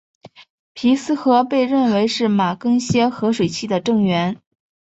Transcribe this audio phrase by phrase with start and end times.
[0.73, 4.41] 皮斯河被认为是马更些河水系的正源。